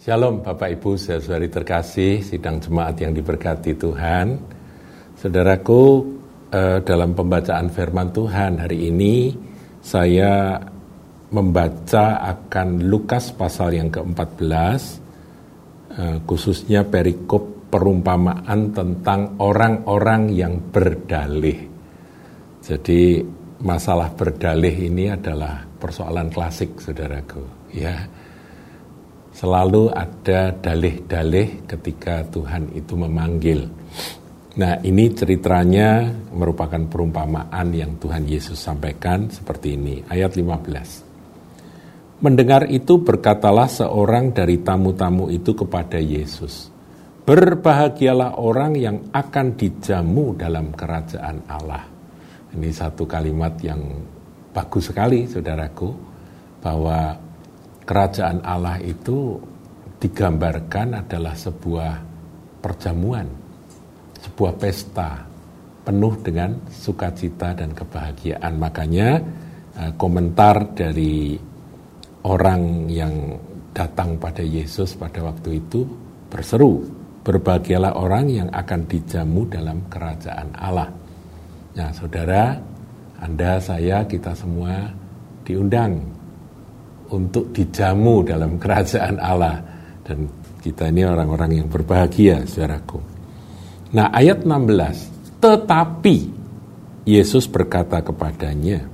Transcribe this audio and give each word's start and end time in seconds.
Shalom 0.00 0.40
Bapak 0.40 0.80
Ibu, 0.80 0.96
saudari 0.96 1.52
terkasih, 1.52 2.24
sidang 2.24 2.56
jemaat 2.56 2.96
yang 3.04 3.12
diberkati 3.12 3.76
Tuhan. 3.76 4.32
Saudaraku, 5.12 6.08
eh, 6.48 6.80
dalam 6.80 7.12
pembacaan 7.12 7.68
firman 7.68 8.08
Tuhan 8.08 8.64
hari 8.64 8.88
ini, 8.88 9.28
saya 9.84 10.56
membaca 11.36 12.16
akan 12.16 12.88
Lukas 12.88 13.36
pasal 13.36 13.76
yang 13.76 13.92
ke-14, 13.92 15.04
eh, 15.92 16.16
khususnya 16.24 16.80
perikop 16.88 17.68
perumpamaan 17.68 18.72
tentang 18.72 19.36
orang-orang 19.36 20.32
yang 20.32 20.64
berdalih. 20.72 21.60
Jadi 22.64 23.20
masalah 23.60 24.16
berdalih 24.16 24.80
ini 24.80 25.12
adalah 25.12 25.60
persoalan 25.60 26.32
klasik, 26.32 26.80
saudaraku. 26.80 27.44
Ya, 27.76 28.08
selalu 29.34 29.90
ada 29.94 30.54
dalih-dalih 30.54 31.66
ketika 31.66 32.26
Tuhan 32.28 32.74
itu 32.74 32.94
memanggil. 32.94 33.66
Nah, 34.58 34.82
ini 34.82 35.14
ceritanya 35.14 36.10
merupakan 36.34 36.82
perumpamaan 36.90 37.70
yang 37.70 37.96
Tuhan 38.02 38.26
Yesus 38.26 38.58
sampaikan 38.58 39.30
seperti 39.30 39.78
ini. 39.78 40.02
Ayat 40.10 40.34
15. 40.34 42.20
Mendengar 42.20 42.68
itu 42.68 43.00
berkatalah 43.00 43.70
seorang 43.70 44.34
dari 44.36 44.60
tamu-tamu 44.60 45.32
itu 45.32 45.56
kepada 45.56 45.96
Yesus, 45.96 46.68
Berbahagialah 47.30 48.42
orang 48.42 48.74
yang 48.74 48.96
akan 49.14 49.54
dijamu 49.54 50.34
dalam 50.34 50.74
kerajaan 50.74 51.46
Allah. 51.46 51.86
Ini 52.50 52.74
satu 52.74 53.06
kalimat 53.06 53.54
yang 53.62 53.78
bagus 54.50 54.90
sekali, 54.90 55.30
saudaraku, 55.30 55.94
bahwa 56.58 57.14
kerajaan 57.90 58.46
Allah 58.46 58.78
itu 58.78 59.34
digambarkan 59.98 61.02
adalah 61.02 61.34
sebuah 61.34 61.92
perjamuan, 62.62 63.26
sebuah 64.22 64.54
pesta 64.54 65.26
penuh 65.82 66.14
dengan 66.22 66.54
sukacita 66.70 67.50
dan 67.50 67.74
kebahagiaan. 67.74 68.54
Makanya 68.62 69.18
eh, 69.74 69.92
komentar 69.98 70.70
dari 70.70 71.34
orang 72.30 72.86
yang 72.86 73.34
datang 73.74 74.22
pada 74.22 74.46
Yesus 74.46 74.94
pada 74.94 75.26
waktu 75.26 75.58
itu 75.58 75.82
berseru, 76.30 76.86
berbahagialah 77.26 77.98
orang 77.98 78.30
yang 78.30 78.48
akan 78.54 78.86
dijamu 78.86 79.50
dalam 79.50 79.82
kerajaan 79.90 80.54
Allah. 80.54 80.94
Nah, 81.74 81.90
saudara, 81.90 82.54
Anda, 83.18 83.58
saya, 83.58 84.06
kita 84.06 84.30
semua 84.38 84.94
diundang 85.42 86.19
untuk 87.10 87.50
dijamu 87.50 88.22
dalam 88.22 88.56
kerajaan 88.56 89.18
Allah 89.18 89.58
dan 90.06 90.26
kita 90.60 90.90
ini 90.90 91.02
orang-orang 91.06 91.62
yang 91.62 91.68
berbahagia 91.68 92.46
saudaraku. 92.46 93.00
Nah 93.96 94.14
ayat 94.14 94.46
16 94.46 95.40
tetapi 95.42 96.16
Yesus 97.08 97.48
berkata 97.50 98.04
kepadanya 98.04 98.86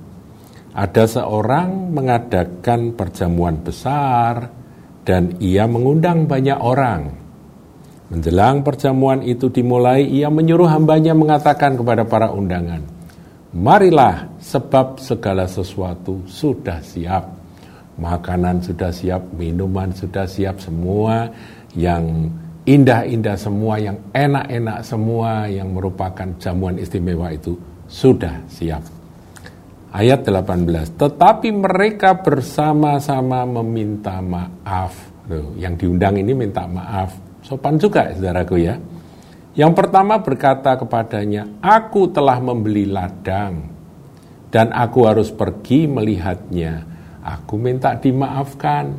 ada 0.77 1.05
seorang 1.09 1.92
mengadakan 1.92 2.92
perjamuan 2.92 3.61
besar 3.64 4.53
dan 5.09 5.41
ia 5.41 5.64
mengundang 5.64 6.28
banyak 6.28 6.59
orang. 6.61 7.25
Menjelang 8.06 8.62
perjamuan 8.62 9.19
itu 9.27 9.50
dimulai, 9.50 10.06
ia 10.06 10.31
menyuruh 10.31 10.70
hambanya 10.70 11.11
mengatakan 11.11 11.75
kepada 11.75 12.06
para 12.06 12.31
undangan, 12.31 12.78
Marilah 13.56 14.37
sebab 14.39 15.00
segala 15.00 15.48
sesuatu 15.48 16.22
sudah 16.28 16.84
siap 16.84 17.35
makanan 17.97 18.61
sudah 18.61 18.92
siap, 18.92 19.22
minuman 19.33 19.92
sudah 19.92 20.28
siap, 20.28 20.61
semua 20.61 21.33
yang 21.77 22.28
indah-indah 22.66 23.36
semua, 23.38 23.78
yang 23.78 23.97
enak-enak 24.11 24.82
semua, 24.82 25.47
yang 25.47 25.72
merupakan 25.72 26.28
jamuan 26.37 26.76
istimewa 26.76 27.31
itu 27.32 27.56
sudah 27.87 28.43
siap. 28.50 28.82
Ayat 29.97 30.28
18, 30.28 30.98
tetapi 30.98 31.48
mereka 31.56 32.20
bersama-sama 32.20 33.48
meminta 33.62 34.20
maaf. 34.20 34.93
Loh, 35.31 35.56
yang 35.56 35.78
diundang 35.78 36.20
ini 36.20 36.37
minta 36.37 36.69
maaf. 36.69 37.16
Sopan 37.41 37.81
juga 37.81 38.12
saudaraku 38.12 38.60
ya. 38.60 38.76
Yang 39.56 39.72
pertama 39.72 40.20
berkata 40.20 40.76
kepadanya, 40.76 41.49
aku 41.65 42.12
telah 42.12 42.37
membeli 42.44 42.84
ladang 42.84 43.72
dan 44.53 44.69
aku 44.75 45.09
harus 45.09 45.32
pergi 45.32 45.88
melihatnya 45.88 46.95
aku 47.26 47.59
minta 47.59 47.98
dimaafkan. 47.98 48.94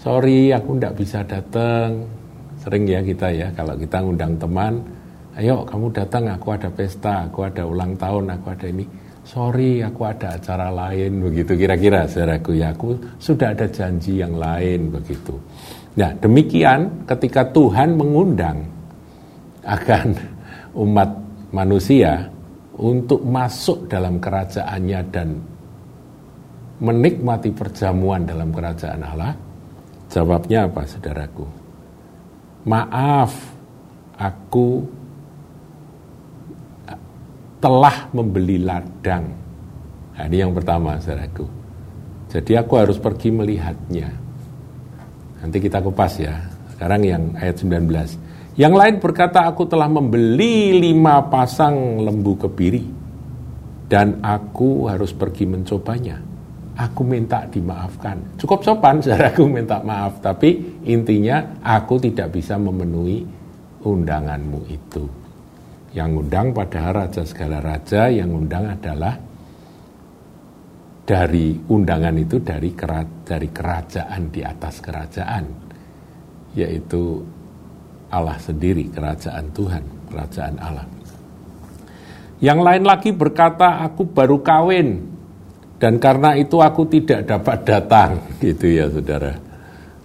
Sorry, 0.00 0.54
aku 0.54 0.78
tidak 0.78 0.94
bisa 0.96 1.20
datang. 1.26 2.06
Sering 2.58 2.88
ya 2.88 3.00
kita 3.04 3.28
ya, 3.30 3.48
kalau 3.52 3.74
kita 3.76 4.00
ngundang 4.00 4.34
teman, 4.40 4.80
ayo 5.36 5.62
kamu 5.68 5.92
datang, 5.92 6.26
aku 6.32 6.48
ada 6.54 6.68
pesta, 6.72 7.28
aku 7.28 7.46
ada 7.46 7.62
ulang 7.68 7.94
tahun, 7.94 8.34
aku 8.34 8.46
ada 8.50 8.66
ini. 8.66 8.84
Sorry, 9.28 9.84
aku 9.84 10.08
ada 10.08 10.40
acara 10.40 10.72
lain, 10.72 11.20
begitu 11.20 11.52
kira-kira 11.52 12.08
saudaraku 12.08 12.56
ya, 12.56 12.72
aku 12.72 12.96
sudah 13.20 13.52
ada 13.52 13.68
janji 13.68 14.24
yang 14.24 14.40
lain, 14.40 14.88
begitu. 14.88 15.36
Nah, 16.00 16.16
demikian 16.16 17.04
ketika 17.04 17.44
Tuhan 17.52 17.98
mengundang 17.98 18.64
akan 19.68 20.16
umat 20.80 21.10
manusia 21.52 22.30
untuk 22.78 23.20
masuk 23.26 23.90
dalam 23.90 24.16
kerajaannya 24.22 25.00
dan 25.10 25.28
menikmati 26.78 27.50
perjamuan 27.50 28.22
dalam 28.26 28.54
kerajaan 28.54 29.02
Allah? 29.02 29.34
Jawabnya 30.08 30.70
apa, 30.70 30.88
saudaraku? 30.88 31.44
Maaf, 32.64 33.32
aku 34.16 34.68
telah 37.58 38.08
membeli 38.14 38.62
ladang. 38.62 39.24
Nah, 40.14 40.24
ini 40.26 40.36
yang 40.38 40.54
pertama, 40.54 40.96
saudaraku. 41.02 41.46
Jadi 42.28 42.52
aku 42.56 42.72
harus 42.78 42.96
pergi 43.00 43.28
melihatnya. 43.34 44.08
Nanti 45.42 45.58
kita 45.60 45.82
kupas 45.82 46.14
ya. 46.20 46.34
Sekarang 46.74 47.02
yang 47.02 47.22
ayat 47.36 47.58
19. 47.60 48.58
Yang 48.58 48.74
lain 48.74 48.94
berkata, 48.98 49.46
aku 49.46 49.66
telah 49.70 49.86
membeli 49.86 50.78
lima 50.78 51.22
pasang 51.30 52.02
lembu 52.02 52.38
kebiri. 52.38 52.84
Dan 53.88 54.20
aku 54.20 54.84
harus 54.84 55.16
pergi 55.16 55.48
mencobanya 55.48 56.27
aku 56.78 57.02
minta 57.02 57.42
dimaafkan. 57.50 58.38
Cukup 58.38 58.62
sopan 58.62 59.00
saudaraku 59.02 59.50
minta 59.50 59.82
maaf, 59.82 60.22
tapi 60.22 60.78
intinya 60.86 61.58
aku 61.60 61.98
tidak 61.98 62.38
bisa 62.38 62.54
memenuhi 62.54 63.26
undanganmu 63.82 64.60
itu. 64.70 65.04
Yang 65.92 66.10
undang 66.22 66.54
pada 66.54 66.94
raja 66.94 67.26
segala 67.26 67.58
raja, 67.58 68.06
yang 68.06 68.30
undang 68.30 68.70
adalah 68.70 69.18
dari 71.02 71.56
undangan 71.56 72.14
itu 72.20 72.36
dari 72.38 72.70
dari 73.24 73.48
kerajaan 73.48 74.22
di 74.28 74.40
atas 74.44 74.78
kerajaan, 74.84 75.44
yaitu 76.54 77.24
Allah 78.12 78.36
sendiri, 78.36 78.92
kerajaan 78.92 79.48
Tuhan, 79.52 79.84
kerajaan 80.12 80.56
Allah. 80.60 80.86
Yang 82.38 82.60
lain 82.62 82.84
lagi 82.86 83.10
berkata, 83.10 83.82
aku 83.82 84.06
baru 84.06 84.38
kawin, 84.44 85.17
dan 85.78 86.02
karena 86.02 86.34
itu 86.34 86.58
aku 86.58 86.90
tidak 86.90 87.30
dapat 87.30 87.58
datang 87.62 88.10
gitu 88.42 88.66
ya 88.66 88.90
saudara. 88.90 89.38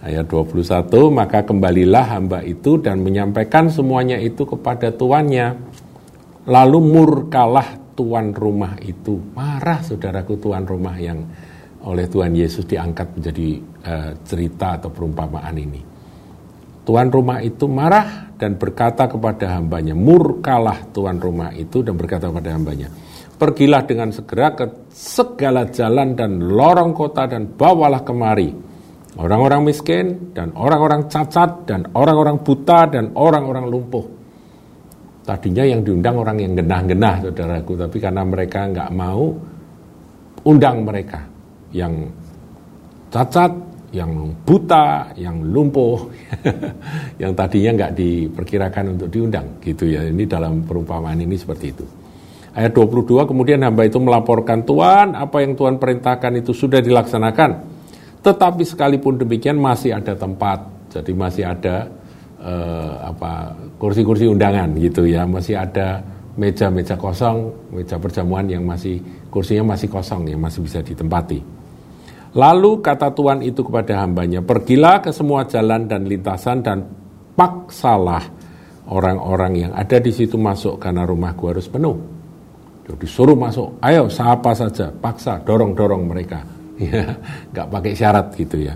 Ayat 0.05 0.29
21 0.29 0.85
maka 1.09 1.41
kembalilah 1.41 2.05
hamba 2.13 2.45
itu 2.45 2.77
dan 2.77 3.01
menyampaikan 3.01 3.73
semuanya 3.73 4.21
itu 4.21 4.45
kepada 4.45 4.93
tuannya. 4.93 5.57
Lalu 6.45 6.77
murkalah 6.77 7.97
tuan 7.97 8.37
rumah 8.37 8.77
itu. 8.85 9.17
Marah 9.33 9.81
saudaraku 9.81 10.37
tuan 10.37 10.67
rumah 10.67 10.93
yang 10.99 11.25
oleh 11.87 12.05
Tuhan 12.05 12.35
Yesus 12.37 12.67
diangkat 12.69 13.17
menjadi 13.17 13.47
uh, 13.87 14.11
cerita 14.27 14.77
atau 14.77 14.91
perumpamaan 14.93 15.55
ini. 15.57 15.81
Tuan 16.83 17.07
rumah 17.07 17.39
itu 17.39 17.63
marah 17.71 18.35
dan 18.35 18.59
berkata 18.59 19.07
kepada 19.07 19.55
hambanya 19.55 19.95
murkalah 19.95 20.83
tuan 20.91 21.15
rumah 21.15 21.55
itu 21.55 21.79
dan 21.79 21.95
berkata 21.95 22.27
kepada 22.27 22.59
hambanya 22.59 22.91
Pergilah 23.43 23.83
dengan 23.83 24.07
segera 24.07 24.55
ke 24.55 24.87
segala 24.87 25.67
jalan 25.67 26.15
dan 26.15 26.39
lorong 26.39 26.95
kota 26.95 27.27
dan 27.27 27.51
bawalah 27.51 27.99
kemari 27.99 28.55
orang-orang 29.19 29.67
miskin 29.67 30.31
dan 30.31 30.55
orang-orang 30.55 31.11
cacat 31.11 31.67
dan 31.67 31.91
orang-orang 31.91 32.39
buta 32.39 32.87
dan 32.87 33.11
orang-orang 33.19 33.67
lumpuh. 33.67 34.05
Tadinya 35.27 35.67
yang 35.67 35.83
diundang 35.83 36.23
orang 36.23 36.39
yang 36.39 36.55
genah-genah 36.55 37.19
saudaraku, 37.27 37.75
tapi 37.75 37.97
karena 37.99 38.23
mereka 38.23 38.63
nggak 38.63 38.89
mau 38.95 39.35
undang 40.47 40.87
mereka 40.87 41.27
yang 41.75 41.99
cacat, 43.11 43.51
yang 43.91 44.31
buta, 44.47 45.19
yang 45.19 45.43
lumpuh, 45.51 45.99
yang 47.19 47.35
tadinya 47.35 47.75
nggak 47.75 47.91
diperkirakan 47.91 48.95
untuk 48.95 49.11
diundang 49.11 49.59
gitu 49.59 49.83
ya. 49.83 50.07
Ini 50.07 50.23
dalam 50.31 50.63
perumpamaan 50.63 51.19
ini 51.19 51.35
seperti 51.35 51.67
itu. 51.75 52.02
Ayat 52.53 52.77
22 52.77 53.25
kemudian 53.25 53.65
hamba 53.65 53.89
itu 53.89 53.97
melaporkan 53.97 54.61
Tuhan 54.61 55.17
apa 55.17 55.41
yang 55.41 55.57
Tuhan 55.57 55.81
perintahkan 55.81 56.37
itu 56.37 56.53
sudah 56.53 56.85
dilaksanakan. 56.85 57.51
Tetapi 58.21 58.61
sekalipun 58.61 59.17
demikian 59.17 59.57
masih 59.57 59.97
ada 59.97 60.13
tempat. 60.13 60.69
Jadi 60.93 61.11
masih 61.17 61.49
ada 61.49 61.89
uh, 62.37 63.09
apa 63.09 63.57
kursi-kursi 63.81 64.29
undangan 64.29 64.69
gitu 64.77 65.09
ya, 65.09 65.25
masih 65.25 65.57
ada 65.57 66.05
meja-meja 66.37 66.93
kosong, 66.93 67.49
meja 67.73 67.97
perjamuan 67.97 68.45
yang 68.45 68.61
masih 68.61 69.01
kursinya 69.33 69.73
masih 69.73 69.89
kosong 69.89 70.29
yang 70.29 70.37
masih 70.37 70.61
bisa 70.61 70.85
ditempati. 70.85 71.41
Lalu 72.37 72.85
kata 72.85 73.13
Tuhan 73.17 73.41
itu 73.41 73.65
kepada 73.65 74.05
hambanya, 74.05 74.45
pergilah 74.45 75.01
ke 75.01 75.09
semua 75.09 75.49
jalan 75.49 75.89
dan 75.89 76.05
lintasan 76.05 76.61
dan 76.61 76.85
paksalah 77.33 78.29
orang-orang 78.93 79.69
yang 79.69 79.71
ada 79.73 79.97
di 79.97 80.13
situ 80.13 80.37
masuk 80.37 80.77
karena 80.77 81.05
rumahku 81.05 81.49
harus 81.49 81.65
penuh. 81.65 82.12
Jadi 82.83 83.07
suruh 83.07 83.37
masuk, 83.37 83.79
ayo 83.79 84.11
siapa 84.11 84.51
saja, 84.51 84.91
paksa, 84.91 85.39
dorong-dorong 85.43 86.03
mereka. 86.07 86.41
Ya, 86.73 87.05
nggak 87.53 87.69
pakai 87.69 87.93
syarat 87.93 88.33
gitu 88.33 88.65
ya. 88.65 88.73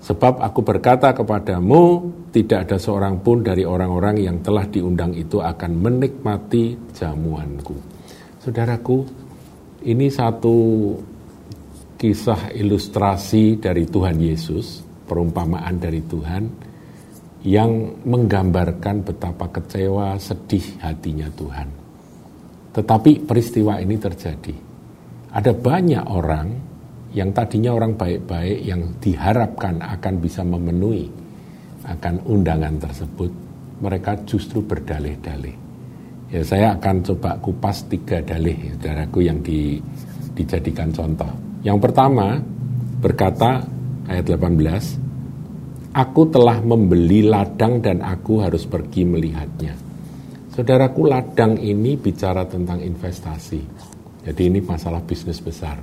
Sebab 0.00 0.40
aku 0.40 0.64
berkata 0.64 1.12
kepadamu, 1.12 2.08
tidak 2.32 2.66
ada 2.66 2.80
seorang 2.80 3.20
pun 3.20 3.44
dari 3.44 3.62
orang-orang 3.68 4.24
yang 4.24 4.40
telah 4.40 4.64
diundang 4.64 5.12
itu 5.12 5.36
akan 5.38 5.70
menikmati 5.76 6.74
jamuanku. 6.96 7.76
Saudaraku, 8.40 9.04
ini 9.84 10.08
satu 10.08 10.56
kisah 12.00 12.56
ilustrasi 12.56 13.60
dari 13.60 13.84
Tuhan 13.84 14.16
Yesus, 14.16 14.80
perumpamaan 15.04 15.76
dari 15.76 16.00
Tuhan, 16.00 16.44
yang 17.44 18.00
menggambarkan 18.08 19.04
betapa 19.04 19.52
kecewa, 19.52 20.16
sedih 20.16 20.80
hatinya 20.80 21.28
Tuhan. 21.36 21.79
Tetapi 22.70 23.26
peristiwa 23.26 23.82
ini 23.82 23.96
terjadi. 23.98 24.54
Ada 25.30 25.54
banyak 25.54 26.04
orang 26.10 26.48
yang 27.10 27.34
tadinya 27.34 27.74
orang 27.74 27.98
baik-baik 27.98 28.58
yang 28.62 28.98
diharapkan 29.02 29.82
akan 29.82 30.14
bisa 30.22 30.46
memenuhi 30.46 31.10
akan 31.86 32.22
undangan 32.28 32.76
tersebut, 32.78 33.30
mereka 33.82 34.14
justru 34.28 34.62
berdalih-dalih. 34.62 35.56
Ya 36.30 36.46
saya 36.46 36.78
akan 36.78 37.02
coba 37.02 37.34
kupas 37.42 37.90
tiga 37.90 38.22
dalih 38.22 38.78
saudaraku 38.78 39.26
yang 39.26 39.42
di, 39.42 39.82
dijadikan 40.38 40.94
contoh. 40.94 41.30
Yang 41.66 41.78
pertama 41.90 42.38
berkata 43.02 43.66
ayat 44.06 44.24
18, 44.30 45.90
Aku 45.90 46.30
telah 46.30 46.62
membeli 46.62 47.26
ladang 47.26 47.82
dan 47.82 47.98
aku 48.06 48.38
harus 48.46 48.62
pergi 48.62 49.02
melihatnya. 49.02 49.89
Saudaraku 50.60 51.08
ladang 51.08 51.56
ini 51.56 51.96
bicara 51.96 52.44
tentang 52.44 52.84
investasi. 52.84 53.60
Jadi 54.28 54.42
ini 54.44 54.60
masalah 54.60 55.00
bisnis 55.00 55.40
besar 55.40 55.80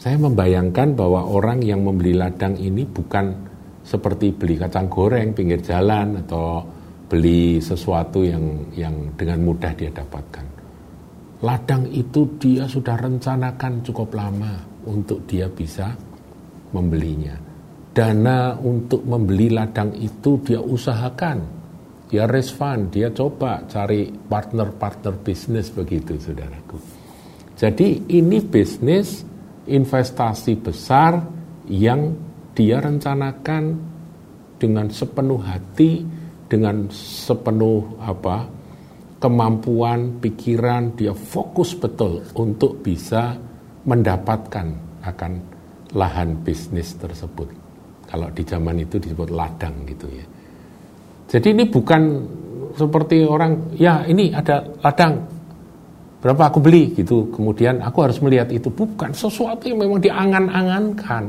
saya 0.00 0.16
membayangkan 0.16 0.96
bahwa 0.96 1.28
orang 1.28 1.60
yang 1.60 1.84
membeli 1.84 2.16
ladang 2.16 2.56
ini 2.56 2.88
bukan 2.88 3.36
seperti 3.84 4.32
beli 4.32 4.56
kacang 4.56 4.88
goreng 4.88 5.36
pinggir 5.36 5.60
jalan 5.60 6.24
atau 6.24 6.64
beli 7.04 7.60
sesuatu 7.60 8.24
yang 8.24 8.72
yang 8.72 9.12
dengan 9.12 9.44
mudah 9.44 9.76
dia 9.76 9.92
dapatkan. 9.92 10.46
Ladang 11.44 11.84
itu 11.92 12.40
dia 12.40 12.64
sudah 12.64 12.96
rencanakan 12.96 13.84
cukup 13.84 14.16
lama 14.16 14.56
untuk 14.88 15.28
dia 15.28 15.52
bisa 15.52 15.92
membelinya. 16.72 17.36
Dana 17.92 18.56
untuk 18.56 19.04
membeli 19.04 19.52
ladang 19.52 19.92
itu 20.00 20.40
dia 20.40 20.64
usahakan. 20.64 21.59
Dia 22.10 22.26
raise 22.26 22.50
fund, 22.50 22.90
dia 22.90 23.14
coba 23.14 23.62
cari 23.70 24.10
partner-partner 24.10 25.14
bisnis 25.22 25.70
begitu 25.70 26.18
saudaraku. 26.18 26.74
Jadi 27.54 28.10
ini 28.10 28.42
bisnis 28.42 29.22
investasi 29.70 30.58
besar 30.58 31.22
yang 31.70 32.10
dia 32.50 32.82
rencanakan 32.82 33.62
dengan 34.58 34.90
sepenuh 34.90 35.38
hati, 35.38 36.02
dengan 36.50 36.90
sepenuh 36.90 38.02
apa 38.02 38.50
kemampuan, 39.22 40.18
pikiran, 40.18 40.98
dia 40.98 41.14
fokus 41.14 41.78
betul 41.78 42.26
untuk 42.34 42.82
bisa 42.82 43.38
mendapatkan 43.86 44.66
akan 45.06 45.32
lahan 45.94 46.42
bisnis 46.42 46.98
tersebut. 46.98 47.48
Kalau 48.10 48.26
di 48.34 48.42
zaman 48.42 48.82
itu 48.82 48.98
disebut 48.98 49.30
ladang 49.30 49.86
gitu 49.86 50.10
ya. 50.10 50.39
Jadi 51.30 51.54
ini 51.54 51.64
bukan 51.70 52.02
seperti 52.74 53.22
orang, 53.22 53.70
ya 53.78 54.02
ini 54.02 54.34
ada 54.34 54.66
ladang, 54.82 55.22
berapa 56.18 56.50
aku 56.50 56.58
beli 56.58 56.90
gitu. 56.98 57.30
Kemudian 57.30 57.78
aku 57.78 58.02
harus 58.02 58.18
melihat 58.18 58.50
itu. 58.50 58.66
Bukan 58.66 59.14
sesuatu 59.14 59.70
yang 59.70 59.78
memang 59.78 60.02
diangan-angankan 60.02 61.24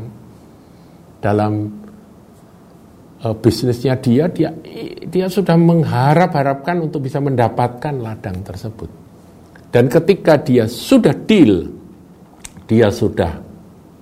dalam 1.21 1.69
uh, 3.21 3.35
bisnisnya 3.37 3.93
dia. 4.01 4.25
Dia 4.25 4.49
dia 5.05 5.29
sudah 5.29 5.53
mengharap-harapkan 5.53 6.81
untuk 6.81 7.05
bisa 7.05 7.21
mendapatkan 7.21 7.93
ladang 8.01 8.41
tersebut. 8.41 8.89
Dan 9.69 9.85
ketika 9.85 10.41
dia 10.41 10.65
sudah 10.65 11.13
deal 11.13 11.69
dia 12.71 12.87
sudah 12.87 13.35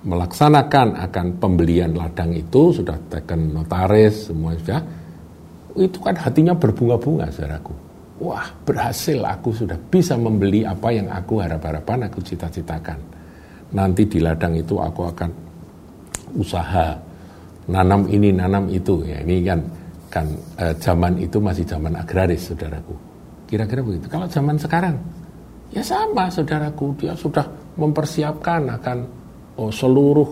melaksanakan 0.06 0.96
akan 1.10 1.26
pembelian 1.42 1.92
ladang 1.92 2.32
itu 2.32 2.70
sudah 2.70 2.94
tekan 3.10 3.50
notaris 3.50 4.30
semua 4.30 4.54
sudah 4.54 4.80
itu 5.78 5.98
kan 6.02 6.16
hatinya 6.18 6.54
berbunga-bunga 6.56 7.30
saudaraku 7.30 7.90
wah 8.20 8.46
berhasil 8.62 9.16
aku 9.24 9.50
sudah 9.50 9.80
bisa 9.88 10.14
membeli 10.14 10.62
apa 10.62 10.92
yang 10.92 11.08
aku 11.08 11.40
harap-harapan, 11.40 12.06
aku 12.06 12.20
cita-citakan. 12.20 13.00
Nanti 13.72 14.04
di 14.04 14.20
ladang 14.20 14.54
itu 14.60 14.76
aku 14.76 15.08
akan 15.08 15.30
usaha 16.36 16.94
nanam 17.72 18.04
ini, 18.12 18.28
nanam 18.30 18.68
itu. 18.68 19.02
Ya, 19.08 19.24
ini 19.24 19.40
kan 19.42 19.60
kan 20.12 20.26
eh, 20.60 20.74
zaman 20.76 21.16
itu 21.18 21.40
masih 21.40 21.64
zaman 21.64 21.96
agraris, 21.96 22.52
saudaraku. 22.52 22.94
Kira-kira 23.48 23.82
begitu. 23.82 24.06
Kalau 24.06 24.28
zaman 24.28 24.60
sekarang, 24.60 24.94
ya 25.72 25.82
sama, 25.82 26.28
saudaraku. 26.28 26.94
Dia 27.00 27.16
sudah 27.16 27.48
mempersiapkan 27.80 28.68
akan 28.68 28.98
oh, 29.56 29.72
seluruh 29.72 30.28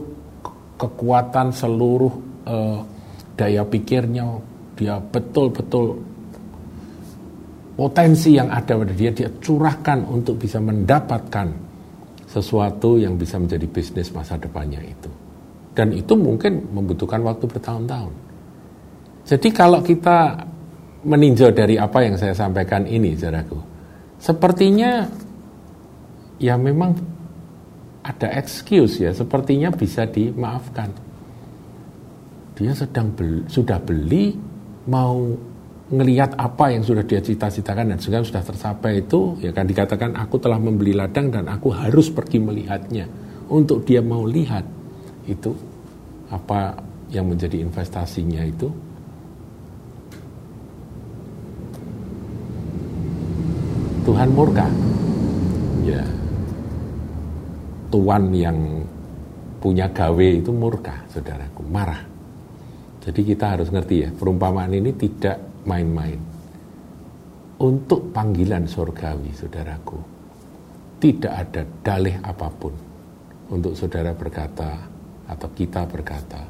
kekuatan, 0.76 1.56
seluruh 1.56 2.12
eh, 2.44 2.79
daya 3.32 3.64
pikirnya. 3.64 4.29
Dia 4.78 5.02
betul-betul 5.02 5.98
potensi 7.75 8.34
yang 8.34 8.50
ada 8.50 8.78
pada 8.78 8.94
dia 8.94 9.10
dia 9.10 9.26
curahkan 9.42 10.06
untuk 10.06 10.38
bisa 10.38 10.62
mendapatkan 10.62 11.50
sesuatu 12.30 12.98
yang 12.98 13.19
bisa 13.19 13.42
menjadi 13.42 13.66
bisnis 13.66 14.14
masa 14.14 14.38
depannya 14.38 14.78
itu. 14.82 15.10
Dan 15.75 15.94
itu 15.94 16.14
mungkin 16.19 16.75
membutuhkan 16.75 17.23
waktu 17.23 17.47
bertahun-tahun. 17.47 18.14
Jadi 19.26 19.49
kalau 19.54 19.78
kita 19.78 20.47
meninjau 21.06 21.54
dari 21.54 21.78
apa 21.78 22.02
yang 22.02 22.18
saya 22.18 22.35
sampaikan 22.35 22.82
ini, 22.82 23.14
saudaraku, 23.14 23.58
sepertinya 24.18 25.06
ya 26.42 26.58
memang 26.58 26.99
ada 28.02 28.28
excuse 28.35 29.04
ya, 29.04 29.14
sepertinya 29.14 29.70
bisa 29.70 30.08
dimaafkan. 30.08 30.90
Dia 32.58 32.75
sedang 32.75 33.14
beli, 33.14 33.47
sudah 33.47 33.78
beli, 33.78 34.35
mau 34.88 35.37
ngelihat 35.88 36.37
apa 36.37 36.73
yang 36.73 36.85
sudah 36.85 37.04
dia 37.04 37.21
cita-citakan 37.21 37.97
dan 37.97 37.99
sekarang 38.00 38.25
sudah 38.25 38.45
tercapai 38.45 39.04
itu 39.04 39.37
ya 39.40 39.52
kan 39.52 39.64
dikatakan 39.64 40.16
aku 40.16 40.37
telah 40.37 40.61
membeli 40.61 40.92
ladang 40.92 41.33
dan 41.33 41.49
aku 41.49 41.73
harus 41.73 42.09
pergi 42.09 42.40
melihatnya. 42.40 43.04
Untuk 43.49 43.88
dia 43.88 44.04
mau 44.04 44.25
lihat 44.28 44.64
itu 45.25 45.52
apa 46.28 46.76
yang 47.09 47.28
menjadi 47.28 47.64
investasinya 47.64 48.45
itu 48.45 48.68
Tuhan 54.04 54.28
murka. 54.33 54.68
Ya. 55.85 56.04
Tuhan 57.88 58.33
yang 58.37 58.57
punya 59.61 59.88
gawe 59.88 60.28
itu 60.28 60.52
murka 60.52 60.97
saudaraku 61.09 61.64
marah 61.73 62.17
jadi 63.08 63.20
kita 63.24 63.56
harus 63.56 63.72
ngerti 63.72 64.04
ya 64.04 64.12
perumpamaan 64.12 64.68
ini 64.68 64.92
tidak 64.92 65.64
main-main. 65.64 66.20
Untuk 67.56 68.12
panggilan 68.12 68.68
surgawi, 68.68 69.32
saudaraku, 69.32 69.96
tidak 71.00 71.32
ada 71.32 71.64
dalih 71.80 72.20
apa 72.20 72.52
pun 72.52 72.70
untuk 73.48 73.72
saudara 73.72 74.12
berkata 74.12 74.76
atau 75.24 75.48
kita 75.56 75.88
berkata, 75.88 76.44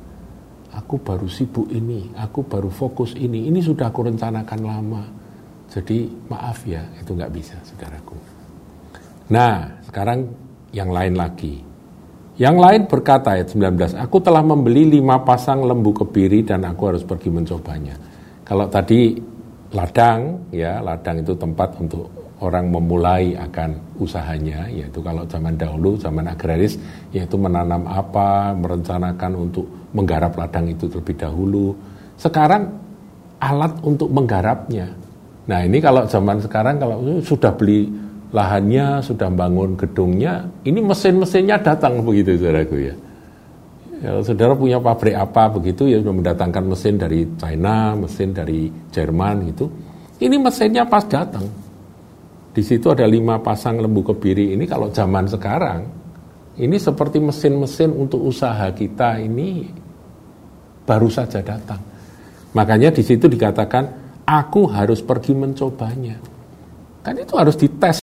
aku 0.75 0.99
baru 0.99 1.31
sibuk 1.31 1.71
ini, 1.71 2.11
aku 2.19 2.43
baru 2.43 2.75
fokus 2.75 3.15
ini, 3.15 3.47
ini 3.47 3.63
sudah 3.63 3.95
aku 3.95 4.11
rencanakan 4.11 4.61
lama. 4.67 5.03
Jadi 5.71 6.11
maaf 6.27 6.67
ya, 6.67 6.83
itu 6.99 7.15
nggak 7.15 7.33
bisa, 7.39 7.55
saudaraku. 7.63 8.19
Nah, 9.31 9.79
sekarang 9.87 10.27
yang 10.75 10.91
lain 10.91 11.15
lagi. 11.15 11.68
Yang 12.39 12.57
lain 12.63 12.83
berkata 12.87 13.35
ayat 13.35 13.51
19, 13.51 13.99
aku 13.99 14.23
telah 14.23 14.47
membeli 14.47 14.87
lima 14.87 15.19
pasang 15.27 15.67
lembu 15.67 15.91
kebiri 15.91 16.47
dan 16.47 16.63
aku 16.63 16.95
harus 16.95 17.03
pergi 17.03 17.35
mencobanya. 17.35 17.99
Kalau 18.47 18.71
tadi 18.71 19.19
ladang, 19.75 20.47
ya 20.55 20.79
ladang 20.79 21.27
itu 21.27 21.35
tempat 21.35 21.75
untuk 21.83 22.07
orang 22.39 22.71
memulai 22.71 23.35
akan 23.35 23.99
usahanya, 23.99 24.71
yaitu 24.71 25.03
kalau 25.03 25.27
zaman 25.27 25.59
dahulu, 25.59 25.99
zaman 25.99 26.31
agraris, 26.31 26.79
yaitu 27.11 27.35
menanam 27.35 27.83
apa, 27.91 28.55
merencanakan 28.55 29.33
untuk 29.35 29.67
menggarap 29.91 30.39
ladang 30.39 30.71
itu 30.71 30.87
terlebih 30.87 31.19
dahulu, 31.19 31.75
Sekarang 32.19 32.67
alat 33.39 33.79
untuk 33.87 34.11
menggarapnya. 34.11 34.91
Nah 35.47 35.63
ini 35.63 35.79
kalau 35.79 36.03
zaman 36.07 36.43
sekarang 36.43 36.83
kalau 36.83 36.99
sudah 37.23 37.55
beli 37.55 37.87
lahannya, 38.29 39.01
sudah 39.01 39.33
bangun 39.33 39.77
gedungnya, 39.79 40.45
ini 40.69 40.85
mesin-mesinnya 40.85 41.61
datang 41.65 42.05
begitu 42.05 42.37
saudaraku 42.37 42.77
ya. 42.77 42.95
Ya, 43.99 44.15
saudara 44.23 44.55
punya 44.55 44.79
pabrik 44.79 45.19
apa 45.19 45.51
begitu 45.51 45.91
ya 45.91 45.99
sudah 45.99 46.15
mendatangkan 46.15 46.65
mesin 46.71 46.95
dari 47.03 47.27
China, 47.35 47.99
mesin 47.99 48.31
dari 48.31 48.71
Jerman 48.95 49.51
gitu. 49.51 49.67
Ini 50.23 50.39
mesinnya 50.39 50.87
pas 50.87 51.03
datang. 51.03 51.43
Di 52.55 52.63
situ 52.63 52.91
ada 52.95 53.07
lima 53.11 53.43
pasang 53.43 53.83
lembu 53.83 54.07
kebiri 54.07 54.55
ini 54.55 54.71
kalau 54.71 54.91
zaman 54.95 55.27
sekarang 55.27 55.81
ini 56.59 56.79
seperti 56.79 57.19
mesin-mesin 57.23 57.91
untuk 57.95 58.23
usaha 58.23 58.71
kita 58.71 59.19
ini 59.19 59.67
baru 60.87 61.11
saja 61.11 61.43
datang. 61.43 61.83
Makanya 62.55 62.95
di 62.95 63.03
situ 63.03 63.27
dikatakan 63.27 63.85
aku 64.27 64.71
harus 64.71 65.03
pergi 65.03 65.35
mencobanya. 65.35 66.19
Kan 67.03 67.19
itu 67.19 67.35
harus 67.35 67.59
dites 67.59 67.99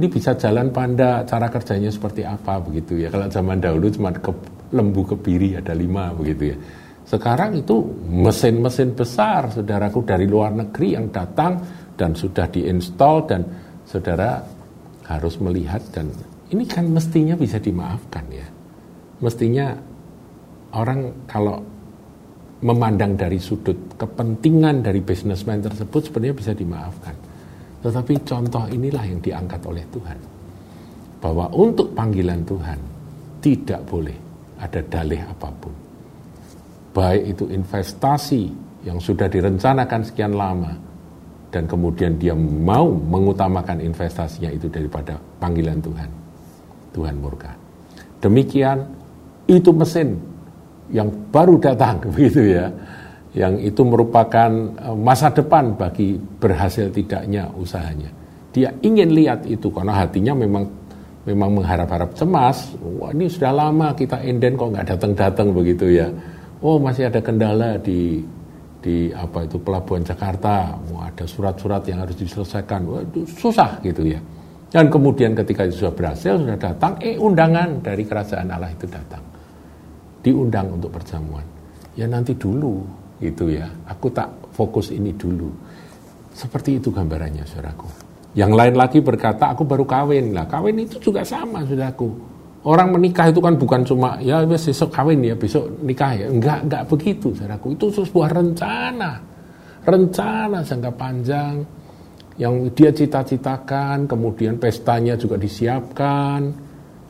ini 0.00 0.08
bisa 0.08 0.32
jalan 0.40 0.72
panda, 0.72 1.20
cara 1.28 1.52
kerjanya 1.52 1.92
seperti 1.92 2.24
apa 2.24 2.56
begitu 2.64 2.96
ya. 2.96 3.12
Kalau 3.12 3.28
zaman 3.28 3.60
dahulu 3.60 3.92
cuma 3.92 4.08
ke, 4.08 4.32
lembu 4.72 5.04
kebiri 5.04 5.60
ada 5.60 5.76
lima 5.76 6.16
begitu 6.16 6.48
ya. 6.48 6.56
Sekarang 7.04 7.60
itu 7.60 7.92
mesin-mesin 8.08 8.96
besar, 8.96 9.52
saudaraku 9.52 10.00
dari 10.00 10.24
luar 10.24 10.56
negeri 10.56 10.96
yang 10.96 11.12
datang 11.12 11.60
dan 11.92 12.16
sudah 12.16 12.48
diinstal 12.48 13.28
dan 13.28 13.44
saudara 13.84 14.40
harus 15.12 15.36
melihat 15.44 15.84
dan 15.92 16.08
ini 16.48 16.64
kan 16.64 16.88
mestinya 16.88 17.36
bisa 17.36 17.60
dimaafkan 17.60 18.24
ya. 18.32 18.48
Mestinya 19.20 19.76
orang 20.72 21.28
kalau 21.28 21.60
memandang 22.64 23.12
dari 23.20 23.36
sudut 23.36 23.92
kepentingan 24.00 24.80
dari 24.80 25.04
businessman 25.04 25.60
tersebut 25.60 26.08
sebenarnya 26.08 26.32
bisa 26.32 26.52
dimaafkan. 26.56 27.31
Tetapi 27.82 28.14
contoh 28.22 28.64
inilah 28.70 29.02
yang 29.02 29.18
diangkat 29.18 29.60
oleh 29.66 29.84
Tuhan. 29.90 30.18
Bahwa 31.22 31.50
untuk 31.54 31.94
panggilan 31.94 32.42
Tuhan 32.46 32.78
tidak 33.42 33.82
boleh 33.86 34.16
ada 34.62 34.80
dalih 34.86 35.22
apa 35.26 35.50
pun. 35.58 35.74
Baik 36.94 37.34
itu 37.34 37.44
investasi 37.50 38.42
yang 38.86 39.02
sudah 39.02 39.26
direncanakan 39.26 40.02
sekian 40.06 40.34
lama 40.34 40.74
dan 41.50 41.66
kemudian 41.66 42.16
dia 42.16 42.34
mau 42.38 42.90
mengutamakan 42.90 43.82
investasinya 43.82 44.50
itu 44.50 44.70
daripada 44.70 45.18
panggilan 45.42 45.78
Tuhan. 45.82 46.10
Tuhan 46.94 47.14
murka. 47.18 47.52
Demikian 48.22 48.86
itu 49.50 49.70
mesin 49.74 50.16
yang 50.92 51.10
baru 51.32 51.58
datang 51.58 51.98
begitu 52.14 52.54
ya 52.56 52.70
yang 53.32 53.56
itu 53.60 53.80
merupakan 53.84 54.50
eh, 54.76 54.96
masa 54.96 55.32
depan 55.32 55.72
bagi 55.76 56.16
berhasil 56.16 56.92
tidaknya 56.92 57.48
usahanya. 57.56 58.10
Dia 58.52 58.68
ingin 58.84 59.16
lihat 59.16 59.48
itu 59.48 59.72
karena 59.72 60.04
hatinya 60.04 60.36
memang 60.36 60.68
memang 61.24 61.56
mengharap-harap 61.56 62.12
cemas. 62.12 62.76
Wah 62.80 63.08
ini 63.16 63.30
sudah 63.30 63.52
lama 63.54 63.96
kita 63.96 64.20
inden 64.20 64.60
kok 64.60 64.68
nggak 64.76 64.86
datang-datang 64.96 65.48
begitu 65.56 65.88
ya. 65.88 66.08
Oh 66.60 66.76
masih 66.76 67.08
ada 67.08 67.24
kendala 67.24 67.80
di 67.80 68.20
di 68.82 69.08
apa 69.14 69.48
itu 69.48 69.56
pelabuhan 69.56 70.04
Jakarta. 70.04 70.76
Wah 70.92 71.08
ada 71.08 71.24
surat-surat 71.24 71.80
yang 71.88 72.04
harus 72.04 72.16
diselesaikan. 72.20 72.80
Wah 72.84 73.00
itu 73.00 73.24
susah 73.24 73.80
gitu 73.80 74.04
ya. 74.04 74.20
Dan 74.72 74.88
kemudian 74.88 75.36
ketika 75.36 75.68
itu 75.68 75.84
sudah 75.84 75.92
berhasil, 75.92 76.32
sudah 76.40 76.56
datang, 76.56 76.96
eh 77.04 77.20
undangan 77.20 77.84
dari 77.84 78.08
kerajaan 78.08 78.48
Allah 78.48 78.72
itu 78.72 78.88
datang. 78.88 79.20
Diundang 80.24 80.80
untuk 80.80 80.88
perjamuan. 80.96 81.44
Ya 81.92 82.08
nanti 82.08 82.32
dulu, 82.32 82.80
itu 83.22 83.54
ya. 83.54 83.70
Aku 83.86 84.10
tak 84.10 84.26
fokus 84.50 84.90
ini 84.90 85.14
dulu. 85.14 85.52
Seperti 86.32 86.82
itu 86.82 86.90
gambarannya, 86.90 87.46
saudaraku. 87.46 87.86
Yang 88.32 88.52
lain 88.56 88.74
lagi 88.74 88.98
berkata, 89.04 89.52
aku 89.52 89.62
baru 89.68 89.84
kawin. 89.84 90.32
Lah, 90.32 90.48
kawin 90.48 90.82
itu 90.82 90.98
juga 90.98 91.22
sama, 91.22 91.62
saudaraku. 91.62 92.08
Orang 92.62 92.94
menikah 92.94 93.28
itu 93.28 93.42
kan 93.42 93.58
bukan 93.58 93.82
cuma, 93.82 94.16
ya 94.22 94.46
besok 94.46 94.94
kawin 94.94 95.20
ya, 95.20 95.34
besok 95.36 95.68
nikah 95.82 96.14
ya. 96.14 96.26
Enggak, 96.30 96.64
enggak 96.64 96.82
begitu, 96.88 97.34
saudaraku. 97.36 97.76
Itu 97.76 97.90
sebuah 97.92 98.32
rencana. 98.32 99.12
Rencana 99.82 100.62
jangka 100.62 100.92
panjang 100.94 101.54
yang 102.40 102.72
dia 102.72 102.88
cita-citakan, 102.94 104.08
kemudian 104.08 104.56
pestanya 104.56 105.18
juga 105.18 105.36
disiapkan, 105.36 106.48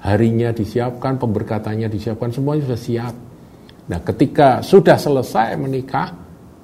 harinya 0.02 0.50
disiapkan, 0.50 1.14
pemberkatannya 1.20 1.86
disiapkan, 1.86 2.34
semuanya 2.34 2.66
sudah 2.66 2.80
siap. 2.80 3.14
Nah, 3.90 3.98
ketika 4.06 4.62
sudah 4.62 4.94
selesai 4.94 5.58
menikah, 5.58 6.14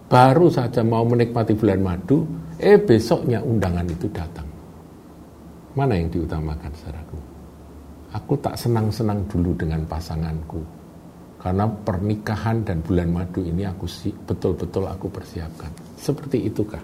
baru 0.07 0.47
saja 0.47 0.87
mau 0.87 1.03
menikmati 1.03 1.59
bulan 1.59 1.81
madu, 1.83 2.23
eh 2.63 2.79
besoknya 2.79 3.43
undangan 3.43 3.87
itu 3.91 4.07
datang. 4.15 4.47
Mana 5.75 5.99
yang 5.99 6.11
diutamakan, 6.15 6.71
saudaraku? 6.79 7.19
Aku 8.15 8.35
tak 8.39 8.55
senang-senang 8.55 9.27
dulu 9.27 9.51
dengan 9.59 9.83
pasanganku. 9.85 10.63
Karena 11.39 11.71
pernikahan 11.71 12.67
dan 12.67 12.83
bulan 12.83 13.15
madu 13.15 13.47
ini 13.47 13.63
aku 13.63 13.87
betul-betul 14.27 14.91
aku 14.91 15.07
persiapkan. 15.07 15.71
Seperti 15.95 16.51
itukah? 16.51 16.83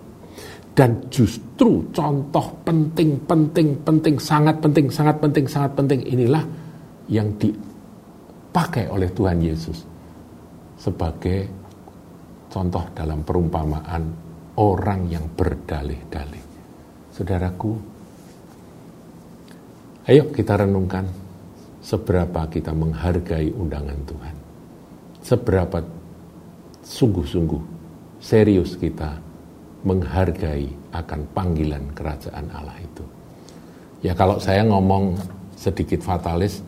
Dan 0.74 1.06
justru 1.10 1.86
contoh 1.94 2.50
penting, 2.66 3.18
penting, 3.26 3.78
penting, 3.82 4.14
sangat 4.18 4.58
penting, 4.58 4.90
sangat 4.90 5.16
penting, 5.22 5.46
sangat 5.46 5.70
penting 5.74 6.00
inilah 6.06 6.42
yang 7.06 7.30
dipakai 7.38 8.90
oleh 8.90 9.10
Tuhan 9.10 9.38
Yesus 9.42 9.93
sebagai 10.78 11.48
contoh 12.50 12.84
dalam 12.94 13.26
perumpamaan 13.26 14.02
orang 14.58 15.10
yang 15.10 15.26
berdalih-dalih. 15.34 16.44
Saudaraku, 17.10 17.72
ayo 20.06 20.30
kita 20.30 20.62
renungkan 20.62 21.06
seberapa 21.82 22.46
kita 22.50 22.70
menghargai 22.70 23.50
undangan 23.54 24.00
Tuhan. 24.06 24.36
Seberapa 25.24 25.78
sungguh-sungguh 26.84 27.62
serius 28.20 28.76
kita 28.76 29.18
menghargai 29.84 30.68
akan 30.96 31.20
panggilan 31.36 31.84
kerajaan 31.92 32.48
Allah 32.56 32.76
itu. 32.80 33.04
Ya 34.04 34.12
kalau 34.16 34.36
saya 34.40 34.64
ngomong 34.64 35.16
sedikit 35.56 36.04
fatalis, 36.04 36.60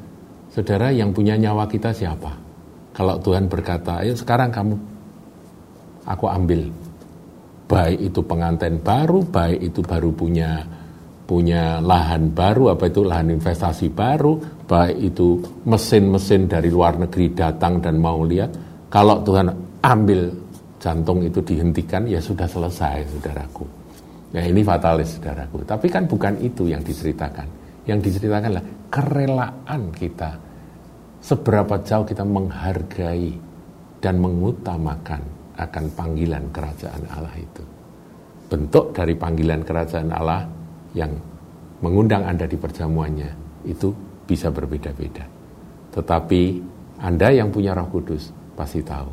saudara 0.53 0.93
yang 0.93 1.13
punya 1.13 1.37
nyawa 1.37 1.69
kita 1.69 1.93
siapa? 1.93 2.46
Kalau 2.97 3.21
Tuhan 3.21 3.45
berkata, 3.45 4.01
ayo 4.01 4.17
sekarang 4.17 4.49
kamu, 4.49 4.75
aku 6.09 6.33
ambil. 6.33 6.73
Baik 7.69 8.09
itu 8.09 8.25
pengantin 8.25 8.81
baru, 8.81 9.21
baik 9.21 9.61
itu 9.61 9.85
baru 9.85 10.09
punya 10.17 10.65
punya 11.27 11.83
lahan 11.83 12.31
baru, 12.33 12.73
apa 12.73 12.89
itu 12.89 13.03
lahan 13.05 13.35
investasi 13.37 13.93
baru, 13.93 14.39
baik 14.65 15.13
itu 15.13 15.43
mesin-mesin 15.67 16.49
dari 16.49 16.73
luar 16.73 16.97
negeri 16.97 17.37
datang 17.37 17.83
dan 17.85 18.01
mau 18.01 18.23
lihat. 18.25 18.55
Kalau 18.89 19.21
Tuhan 19.21 19.51
ambil 19.83 20.31
jantung 20.81 21.21
itu 21.21 21.43
dihentikan, 21.43 22.07
ya 22.09 22.23
sudah 22.23 22.49
selesai, 22.49 23.13
saudaraku. 23.13 23.67
Ya 24.33 24.47
ini 24.47 24.63
fatalis, 24.63 25.19
saudaraku. 25.19 25.67
Tapi 25.67 25.91
kan 25.91 26.07
bukan 26.09 26.39
itu 26.41 26.71
yang 26.71 26.81
diceritakan. 26.81 27.45
Yang 27.85 27.99
diceritakan 28.09 28.43
adalah 28.47 28.67
kerelaan 28.89 29.83
kita 29.91 30.46
seberapa 31.27 31.83
jauh 31.83 32.07
kita 32.07 32.23
menghargai 32.23 33.35
dan 33.99 34.23
mengutamakan 34.23 35.19
akan 35.59 35.85
panggilan 35.99 36.47
kerajaan 36.55 37.03
Allah 37.11 37.35
itu. 37.35 37.67
Bentuk 38.47 38.95
dari 38.95 39.19
panggilan 39.19 39.67
kerajaan 39.67 40.15
Allah 40.15 40.47
yang 40.95 41.11
mengundang 41.83 42.23
Anda 42.23 42.47
di 42.47 42.55
perjamuannya 42.55 43.31
itu 43.67 43.91
bisa 44.23 44.55
berbeda-beda. 44.55 45.27
Tetapi 45.91 46.43
Anda 47.03 47.35
yang 47.35 47.51
punya 47.51 47.75
Roh 47.75 47.91
Kudus 47.91 48.31
pasti 48.55 48.87
tahu. 48.87 49.11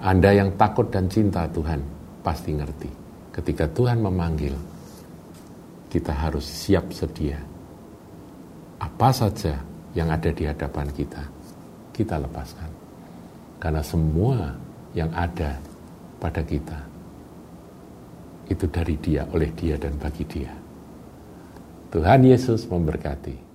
Anda 0.00 0.32
yang 0.32 0.56
takut 0.56 0.88
dan 0.88 1.12
cinta 1.12 1.44
Tuhan 1.52 1.84
pasti 2.24 2.56
ngerti. 2.56 2.90
Ketika 3.36 3.68
Tuhan 3.68 4.00
memanggil, 4.00 4.56
kita 5.92 6.16
harus 6.16 6.48
siap 6.48 6.88
sedia. 6.88 7.36
Apa 8.80 9.10
saja 9.12 9.67
yang 9.96 10.12
ada 10.12 10.30
di 10.32 10.44
hadapan 10.44 10.88
kita, 10.92 11.22
kita 11.96 12.20
lepaskan. 12.20 12.70
Karena 13.58 13.82
semua 13.82 14.54
yang 14.92 15.10
ada 15.14 15.58
pada 16.18 16.42
kita 16.44 16.78
itu 18.48 18.64
dari 18.68 18.96
Dia, 19.00 19.28
oleh 19.32 19.52
Dia, 19.52 19.76
dan 19.76 19.96
bagi 20.00 20.24
Dia. 20.24 20.52
Tuhan 21.88 22.20
Yesus 22.24 22.68
memberkati. 22.68 23.47